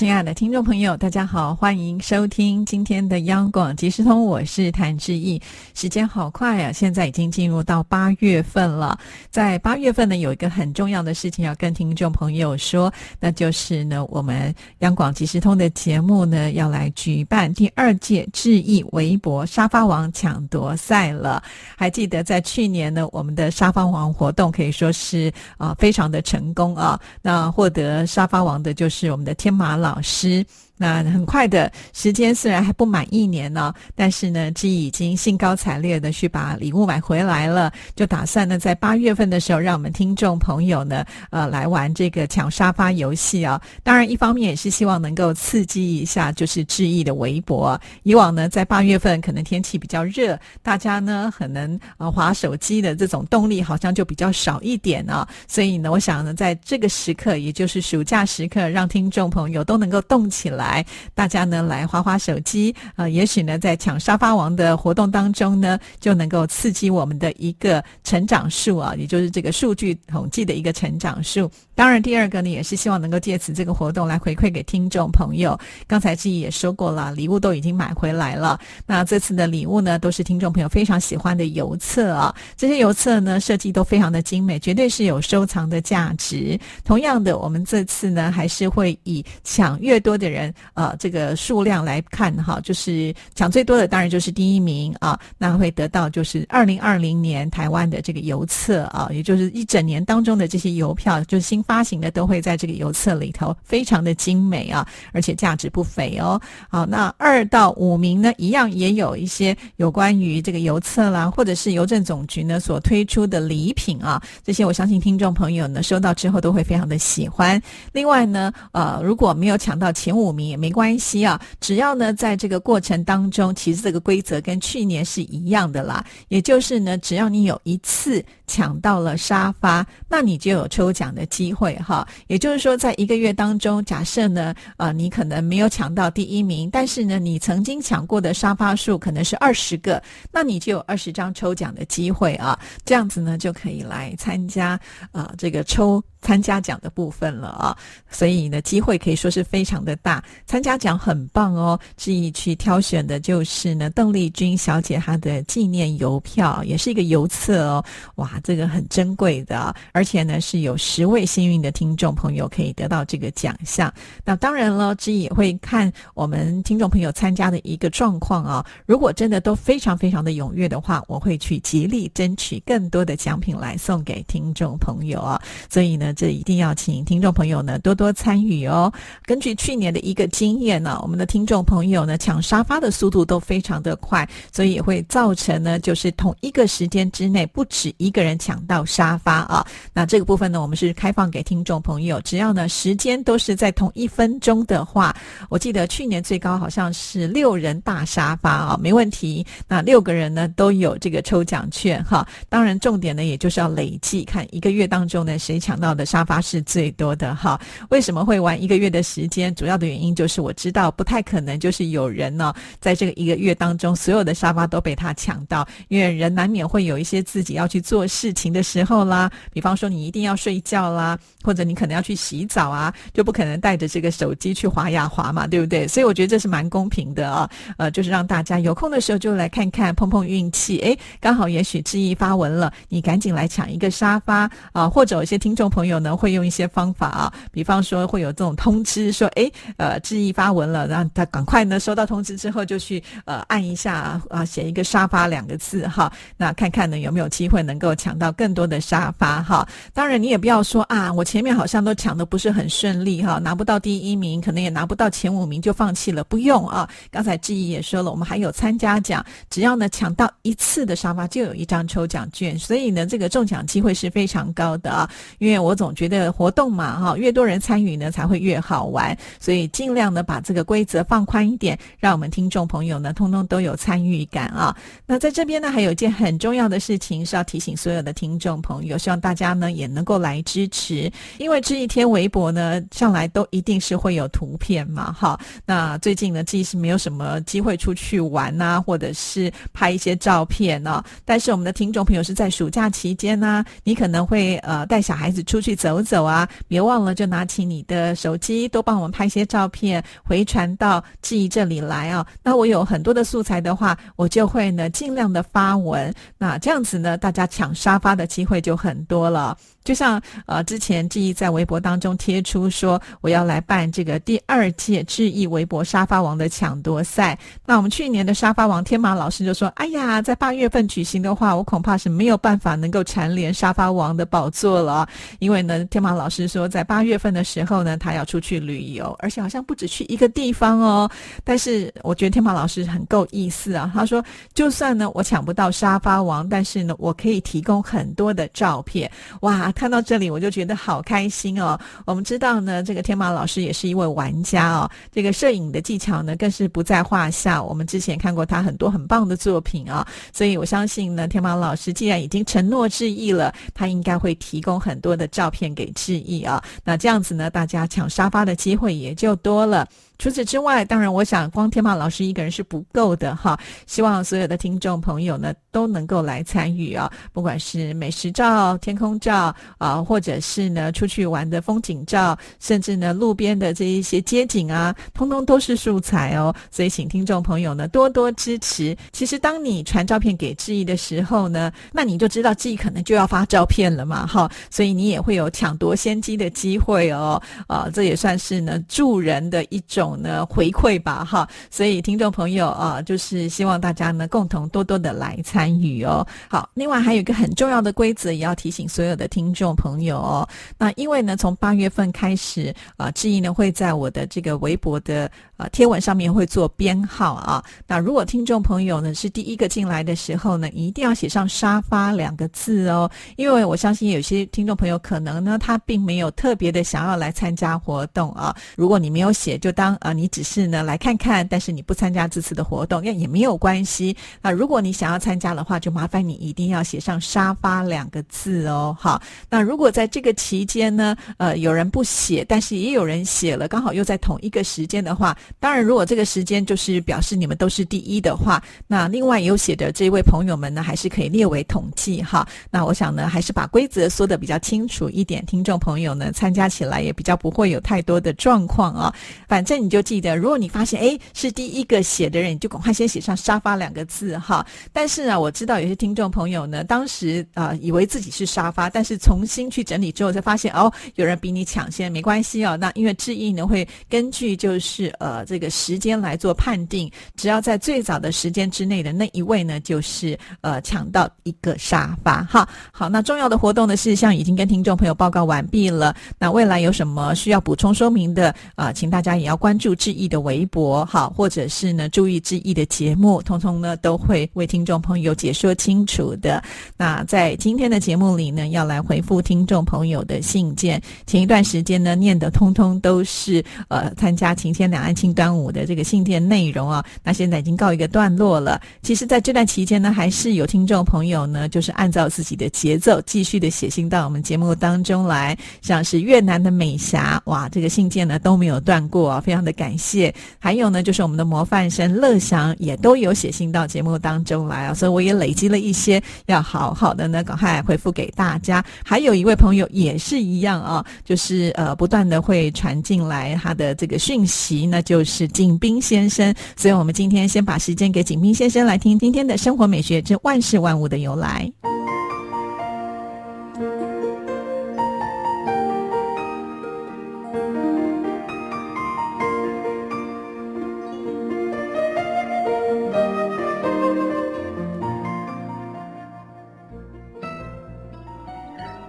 [0.00, 5.38] 亲爱的听众朋友，大家好，欢迎收听今天的央广即时通，我是谭志毅。
[5.74, 8.98] 时间好快啊，现在已经进入到八月份了。
[9.28, 21.42] 在八月份呢，有一个很重要的事情要跟听众朋友说，那就是呢，我们央广即时通的节目呢，要来举办第二届志毅微博沙发王抢夺赛了。
[21.76, 26.98] 还记得在去年呢，我们的沙发王活动可以说是啊，非常的成功啊。
[27.20, 29.89] 那获得沙发王的就是我们的天马老。
[29.90, 30.46] 老师。
[30.82, 43.60] 那很快的时间虽然还不满一年呢，但是呢，志毅已经兴高采烈的去把礼物买回来了，就打算呢在八月份的时候，让我们听众朋友呢，呃，来玩这个抢沙发游戏啊。
[43.82, 47.78] 当然，一方面也是希望能够刺激一下，就是志毅的微博。
[48.04, 55.28] 以往呢，在八月份可能天气比较热，大家呢可能呃划手机的这种动力好像就比较少一点啊。
[55.46, 60.69] 所以呢，我想呢，在这个时刻，也就是暑假时刻，让听众朋友都能够动起来。
[60.70, 71.50] 来，大家呢来划划手机啊，也许呢在抢沙发王的活动当中呢，就能够刺激我们的一个成长数啊，也就是这个数据统计的一个成长数。
[71.74, 75.58] 当然，第二个呢也是希望能够借此这个活动来回馈给听众朋友。
[75.88, 78.58] 刚才自己也说过了，礼物都已经买回来了。
[78.86, 82.34] 那这次的礼物呢，都是听众朋友非常喜欢的邮册啊。
[82.56, 86.58] 这些邮册呢设计都非常的精美，绝对是有收藏的价值。
[86.84, 90.52] 同样的，我们这次呢还是会以抢越多的人。
[90.74, 106.40] 呃，这个数量来看哈，就是抢最多的当然就是第一名啊，那会得到就是二零二零年台湾的这个邮册啊，也就是一整年当中的这些邮票，就是新发行的都会在这个邮册里头，非常的精美啊，而且价值不菲哦。
[106.68, 117.60] 好，那二到五名呢，一样也有一些有关于这个邮册啦，或者是邮政总局呢所推出的礼品啊，这些我相信听众朋友呢收到之后都会非常的喜欢。
[117.92, 120.49] 另外呢，呃，如果没有抢到前五名。
[120.50, 126.04] 也没关系啊，只要呢，在这个过程当中，其实这个规则跟去年是一样的啦。
[126.28, 132.06] 也就是呢，只要你有一次抢到了沙发，那你就有抽奖的机会哈。
[132.26, 140.02] 也就是说，在一个月当中，假设呢，呃，你可能没有抢到第一名，但是呢，你曾经抢过的沙发数可能是二十个，
[140.32, 142.58] 那你就有二十张抽奖的机会啊。
[142.84, 144.78] 这样子呢，就可以来参加
[145.12, 146.02] 啊这个抽。
[146.22, 147.74] 参加奖的部分了啊，
[148.10, 150.22] 所以呢，机会可以说是非常的大。
[150.46, 157.82] 参加奖很棒哦，志毅去挑选的就是呢，邓丽君小姐她的纪念邮票，也是一个邮册哦。
[158.16, 163.92] 哇，这个很珍贵的，而且呢，是有十位幸运的听众朋友可以得到这个奖项。
[164.24, 168.64] 那当然了，这也会看我们听众朋友参加的一个状况啊。
[168.86, 175.40] 如果真的都非常非常的踊跃的话，我会去极力争取更多的奖品来送给听众朋友啊。
[175.68, 176.14] 所以呢。
[176.20, 178.92] 这一定要请听众朋友呢多多参与哦。
[179.24, 189.64] 根据去年的一个经验呢，我们的听众朋友呢抢沙发的速度都非常的快，所以会造成呢就是同一个时间之内不止一个人抢到沙发啊。
[189.92, 195.14] 那这个部分呢，我们是开放给听众朋友，只要呢时间都是在同一分钟的话，
[195.50, 199.46] 我记得去年最高好像是六人大沙发啊，没问题。
[199.68, 202.26] 那六个人呢都有这个抽奖券哈。
[202.48, 205.90] 当然重点呢也就是要累计看一个月当中呢谁抢到。
[205.94, 207.60] 的沙发是最多的哈，
[207.90, 209.54] 为什么会玩一个月的时间？
[209.54, 225.86] 主要的原因就是我知道不太可能，就是有人呢，在这个一个月当中，所有的沙发都被他抢到，因为人难免会有一些自己要去做事事情的时候啦，比方说你一定要睡觉啦，或者你可能要去洗澡啊，就不可能带着这个手机去滑呀滑嘛，对不对？
[225.86, 227.48] 所以我觉得这是蛮公平的啊，
[227.78, 236.00] 呃，就是让大家有空的时候就来看看，碰碰运气，哎，刚好也许志毅发文了，你赶紧来抢一个沙发啊，或者有些听众朋友。
[236.00, 249.68] 呢，会用一些方法啊，比方说会有这种通知，说哎，呃，志毅发文了，让他赶快呢收到通知之后就去呃按一下啊，写一个沙发两个字哈，那看看呢有没有机会能够抢到更多的沙发哈。
[249.92, 256.88] 当然你也不要说啊，我前面好像都抢的不是很顺利哈，拿不到第一名，可能也拿不到前五名就放弃了，不用啊。
[257.10, 265.76] 刚才志毅也说了，我们还有参加奖，只要呢抢到一次的沙发就有一张抽奖券，所以呢这个中奖机会是非常高的啊，因为我。
[265.80, 274.76] 总觉得活动嘛，哈，越多人参与呢，才会越好玩，所以尽量的把这个规则放宽一点，让我们听众朋友呢，通通都有参与感啊。
[275.06, 285.36] 那在这边呢，还有一件很重要的事情是要提醒所所有的听众朋友，希望大家呢也能够来支持，因为这一天微博呢上来都一定是会有图片嘛，哈。
[285.66, 291.02] 那最近呢，其实没有什么机会出去玩呐，或者是拍一些照片呢。
[291.24, 302.24] 但是我们的听众朋友是在暑假期间呢，你可能会呃带小孩子出去走走啊，别忘了就拿起你的手机，多帮我们拍一些照片，回传到记忆这里来啊。
[302.44, 309.56] 那我有很多的素材的话，我就会呢尽量的发文，那这样子呢，大家抢沙发的机会就很多了。
[309.90, 317.36] 就像呃，之前志毅在微博当中贴出说，我要来办这个第二届志毅微博沙发王的抢夺赛。
[317.66, 325.08] 那我们去年的沙发王天马老师就说：“哎呀，在八月份举行的话，我恐怕是没有办法能够蝉联沙发王的宝座了。
[325.40, 331.10] 因为呢，天马老师说，在八月份的时候呢，他要出去旅游，而且好像不止去一个地方哦。
[331.42, 339.10] 但是我觉得天马老师很够意思啊，他说，就算呢我抢不到沙发王，但是呢，我可以提供很多的照片。
[339.40, 339.72] 哇！
[339.80, 341.80] 看到这里我就觉得好开心哦。
[342.04, 347.62] 我们知道呢，这个天马老师也是一位玩家哦，这个摄影的技巧呢更是不在话下。
[347.62, 356.62] 我们之前看过他很多很棒的作品啊，所以我相信呢，天马老师既然已经承诺致意了，他应该会提供很多的照片给致意啊。
[356.84, 359.88] 那这样子呢，大家抢沙发的机会也就多了。
[360.20, 363.58] 除此之外，当然，我想光天马老师一个人是不够的哈。
[363.86, 376.54] 希望所有的听众朋友呢都能够来参与啊，不管是美食照、天空照啊，或者是呢出去玩的风景照，甚至呢路边的这一些街景啊，通通都是素材哦。
[376.70, 378.94] 所以，请听众朋友呢多多支持。
[379.12, 384.50] 其实，当你传照片给志毅的时候呢，那你就知道志毅可能就要发照片了嘛，哈。
[384.70, 387.42] 所以你也会有抢夺先机的机会哦。
[387.66, 390.09] 啊，这也算是呢助人的一种。
[390.16, 396.26] 呢回馈吧哈，所以听众朋友啊，就是希望大家呢共同多多的来参与哦。
[396.48, 400.48] 好，另外还有一个很重要的规则，也要提醒所有的听众朋友哦。
[400.78, 407.64] 那因为呢，从八月份开始啊，志毅呢会在我的这个微博的啊贴文上面会做编号啊。
[407.86, 418.54] 那如果听众朋友呢是第一个进来的时候呢，一定要写上沙发两个字哦，因为我相信有些听众朋友可能呢他并没有特别的想要来参加活动啊。
[418.76, 424.16] 如果你没有写，就当啊，你只是呢来看看，但是你不参加这次的活动，那也没有关系。
[424.42, 428.96] 那如果你想要参加的话，就麻烦你一定要写上“沙发”两个字哦。
[428.98, 429.20] 好，
[429.50, 442.48] 那如果在这个期间呢，呃，有人不写，但是也有人写了，刚好又在同一个时间的话，当然，如果这个时间就是表示你们都是第一的话，那另外有写的这位朋友们呢，还是可以列为统计哈。
[442.70, 449.14] 那我想呢，还是把规则说的比较清楚一点，听众朋友呢参加起来也比较不会有太多的状况啊。
[449.46, 449.89] 反正。
[449.90, 454.64] 就记得，如果你发现哎是第一个写的人，你就赶快先写上“沙发”两个字哈。
[454.92, 462.76] 但是呢，我知道有些听众朋友呢，当时啊以为自己是沙发，但是重新去整理之后才发现哦，有人比你抢先，没关系哦。
[462.76, 472.68] 那因为志毅呢会根据就是呃这个时间来做判定，只要在最早的时间之内的那一位呢，就是呃抢到一个沙发哈。
[472.92, 476.14] 好，那重要的活动的事项已经跟听众朋友报告完毕了。
[476.38, 479.79] 那未来有什么需要补充说明的啊，请大家也要关。
[479.80, 486.62] 注志毅的微博，好，或者是呢，注意志毅的节目，通通呢都会为听众朋友解说清楚的。
[486.98, 491.00] 那在今天的节目里呢，要来回复听众朋友的信件。
[491.26, 497.02] 前一段时间呢，念的通通都是呃参加晴天两岸庆端午的这个信件内容啊。
[497.24, 498.78] 那现在已经告一个段落了。
[499.02, 505.56] 其实，在这段期间呢，还是有听众朋友呢，就是按照自己的节奏，继续的写信到我们节目当中来。
[505.80, 509.70] 像是越南的美霞，哇，这个信件呢都没有断过啊，非常的。
[509.80, 518.84] 感谢，还有呢，就是我们的模范生乐祥也都有写信到节目当中来啊，所以我也累积了一些，要好好的呢赶快回复给大家。
[519.02, 526.54] 还有一位朋友也是一样啊，就是呃不断的会传进来他的这个讯息，那就是景斌先生。
[526.76, 531.72] 所以我们今天先把时间给景斌先生来听今天的生活美学之万事万物的由来。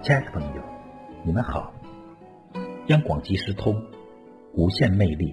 [0.02, 0.62] 亲爱的朋友，
[1.24, 1.72] 你们好！
[2.88, 3.80] 央广即时通，
[4.52, 5.32] 无限魅力，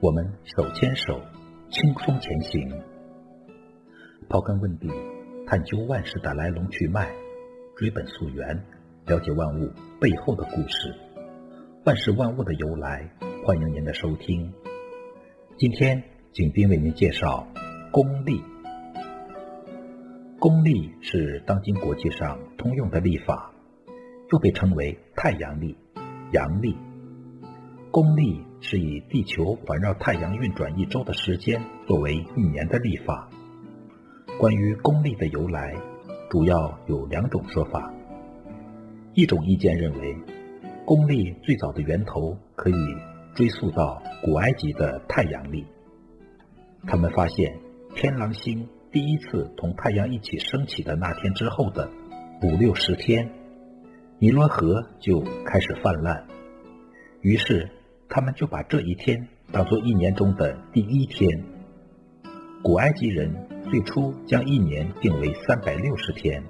[0.00, 1.20] 我们手牵手，
[1.70, 2.68] 轻松前行。
[4.28, 4.90] 刨根问底，
[5.46, 7.12] 探究万事的来龙去脉，
[7.76, 8.64] 追本溯源，
[9.06, 10.92] 了解万物背后的故事。
[11.84, 13.08] 万事万物的由来，
[13.46, 14.52] 欢迎您的收听。
[15.56, 17.46] 今天，景斌为您介绍
[17.92, 18.42] 公历。
[20.40, 23.51] 公历是当今国际上通用的历法，
[24.32, 25.76] 又被称为太阳历、
[26.32, 26.76] 阳历。
[27.90, 33.28] 公历是以地球环绕太阳运转一周的时间作为一年的历法。
[34.40, 35.76] 关于公历的由来，
[36.30, 37.92] 主要有两种说法。
[39.12, 40.16] 一种意见认为，
[40.86, 42.74] 公历最早的源头可以
[43.34, 45.66] 追溯到古埃及的太阳历。
[46.86, 47.54] 他们发现，
[47.94, 51.90] 天狼星第一次同太阳一起升起的那天之后的
[52.42, 53.30] 五六十天，
[54.22, 56.24] 尼罗河就开始泛滥。
[57.22, 57.68] 于是，
[58.08, 61.42] 他们就把这一天当作一年中的第一天。
[62.62, 63.34] 古埃及人
[63.68, 66.40] 最初将一年定为三百六十天，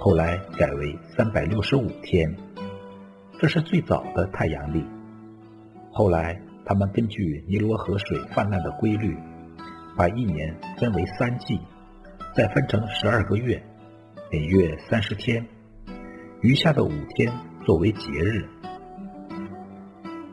[0.00, 2.28] 后来改为三百六十五天，
[3.38, 4.84] 这是最早的太阳历。
[5.92, 9.16] 后来，他们根据尼罗河水泛滥的规律。
[9.96, 11.60] 把一年分为三季，
[12.34, 13.62] 再分成十二个月，
[14.32, 15.46] 每月三十天，
[16.42, 17.30] 余下的五天
[17.66, 18.48] 作为节日。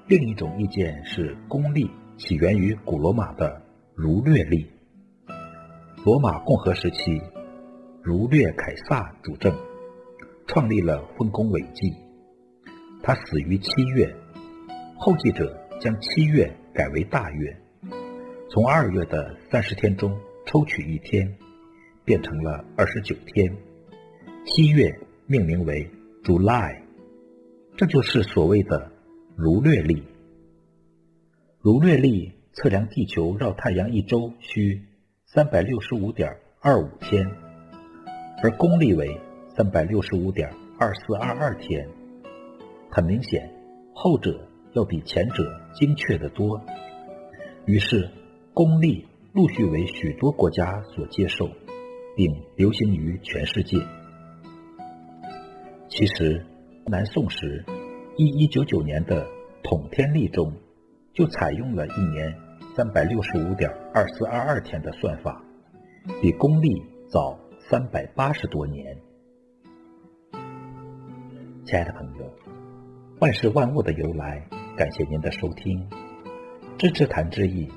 [0.07, 3.61] 另一种意见是，公历起源于古罗马的
[3.93, 4.65] 儒略历。
[6.05, 7.21] 罗马共和时期，
[8.01, 9.53] 儒略凯撒主政，
[10.47, 11.93] 创立了丰功伟绩。
[13.03, 14.15] 他死于七月，
[14.97, 17.57] 后继者将七月改为大月。
[18.49, 21.37] 从二月的三十天中抽取一天，
[22.05, 23.53] 变成了二十九天。
[24.45, 25.85] 七月命名为
[26.27, 26.81] July，
[27.77, 28.91] 这就是所谓的
[29.37, 30.03] 儒略历。
[31.61, 34.83] 儒略历测量地球绕太阳一周需
[35.25, 36.29] 三百六十五点
[36.59, 37.25] 二五天，
[38.43, 39.17] 而公历为
[39.55, 41.87] 三百六十五点二四二二天。
[42.91, 43.49] 很明显，
[43.93, 46.61] 后者要比前者精确得多。
[47.65, 48.09] 于是。
[48.53, 51.47] 公历陆续为许多国家所接受，
[52.15, 53.77] 并流行于全世界。
[55.97, 56.45] 其实，
[56.85, 57.65] 南宋时
[58.17, 59.27] 一一九九年的
[59.63, 60.53] 统天历中，
[61.11, 62.31] 就采用了一年
[62.75, 65.43] 三百六十五点二四二二天的算法，
[66.21, 67.35] 比公历早
[67.67, 68.95] 三百八十多年。
[71.65, 72.31] 亲爱的朋友，
[73.19, 75.83] 万事万物的由来，感谢您的收听，
[76.77, 77.67] 知之谈之意。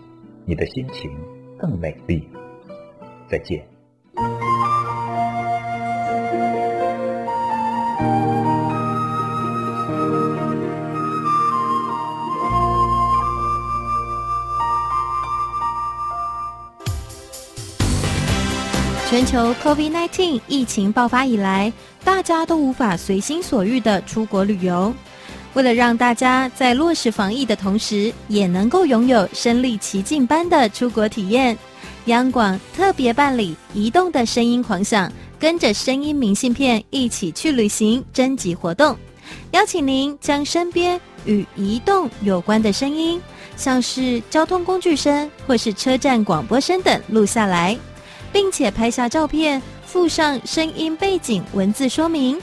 [0.45, 1.11] 你的心情
[1.59, 2.29] 更美丽。
[3.29, 3.67] 再见。
[19.11, 21.73] 全球 COVID-19 疫情爆发以来，
[22.05, 24.95] 大家都无法随心所欲的出国旅游。
[25.55, 31.59] 为了让大家在落实防疫的同时，也能够拥有身临其境般的出国体验，
[32.05, 38.97] 央广特别办理“移动的声音狂想”，跟着声音明信片一起去旅行征集活动，
[39.51, 43.21] 邀请您将身边与移动有关的声音，
[43.57, 47.77] 像是交通工具声或是车站广播声等录下来，
[48.33, 52.39] 并且拍下照片，附上声音背景文字说明。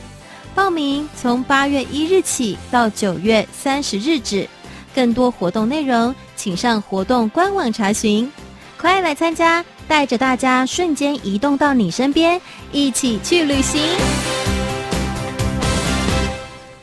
[0.53, 4.47] 报名从八月一日起到九月三十日止，
[4.95, 8.31] 更多活动内容请上活动官网查询。
[8.79, 12.41] 快来参加，带着大家瞬间移动到你身边，
[12.71, 14.16] 一起去旅行。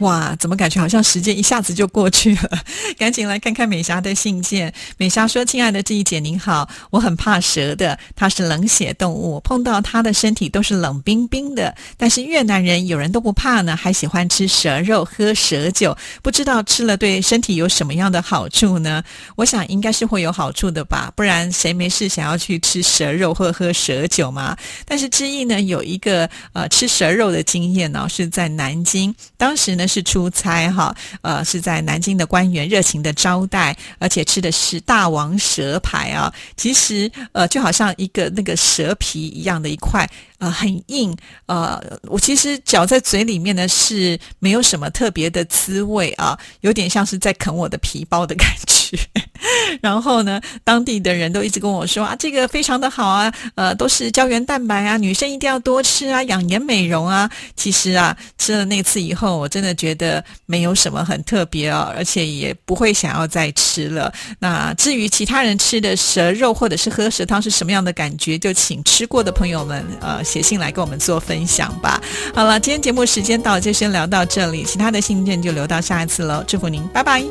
[0.04, 2.50] 哇，怎么感觉好像时间一下子就过去了？
[2.98, 4.70] 赶紧来看看美霞的信件。
[4.98, 11.74] 美霞说：“亲爱的志怡姐您好，我很怕蛇的，它是冷血动物，碰到它的身体都是冷冰冰的。
[11.96, 19.02] 但是越南人有人都不怕呢，还喜欢吃蛇肉、喝蛇酒，不知道吃了对身体有什么样的好处呢？
[19.36, 24.54] 我想应该是会有好处的吧，不然谁没事想要去吃蛇肉或喝蛇酒嘛？
[24.84, 36.32] 但是志毅呢有一个呃吃蛇肉的经验呢，是在南京，当时呢。”是出差哈，呃，是在南京的官员热情的招待，而且吃的是大王蛇排啊。
[36.56, 40.04] 其实呃，就好像一个那个蛇皮一样的一块，
[40.38, 41.16] 呃，很硬。
[41.46, 48.73] 呃，我其实嚼在嘴里面呢是没有什么特别的滋味啊，有点像是在啃我的皮包的感觉。
[49.80, 57.30] 然后呢，当地的人都一直跟我说啊，这个非常的好啊，呃，都是胶原蛋白啊，女生一定要多吃啊，养颜美容啊。
[57.56, 64.12] 其实啊，吃了那次以后，我真的觉得没有什么很特别哦，而且也不会想要再吃了。
[64.38, 72.00] 那至于其他人吃的蛇肉或者是喝蛇汤是什么样的感觉，就请吃过的朋友们呃写信来跟我们做分享吧。
[72.34, 76.44] 好了，今天节目时间到，就先聊到这里，其他的信件就留到下一次喽。
[76.46, 77.24] 祝福您，拜拜。